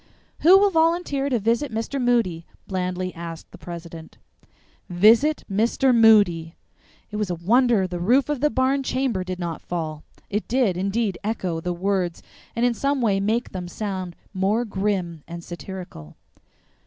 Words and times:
"Who 0.39 0.57
will 0.57 0.71
volunteer 0.71 1.29
to 1.29 1.37
visit 1.37 1.71
Mr. 1.71 2.01
Moody?" 2.01 2.47
blandly 2.65 3.13
asked 3.13 3.51
the 3.51 3.59
president. 3.59 4.17
VISIT 4.89 5.43
MR. 5.47 5.93
MOODY! 5.95 6.55
It 7.11 7.17
was 7.17 7.29
a 7.29 7.35
wonder 7.35 7.85
the 7.85 7.99
roof 7.99 8.27
of 8.27 8.39
the 8.39 8.49
barn 8.49 8.81
chamber 8.81 9.23
did 9.23 9.37
not 9.37 9.61
fall; 9.61 10.03
it 10.27 10.47
did, 10.47 10.75
indeed 10.75 11.19
echo 11.23 11.61
the 11.61 11.71
words 11.71 12.23
and 12.55 12.65
in 12.65 12.73
some 12.73 12.99
way 12.99 13.19
make 13.19 13.51
them 13.51 13.67
sound 13.67 14.15
more 14.33 14.65
grim 14.65 15.21
and 15.27 15.43
satirical. 15.43 16.17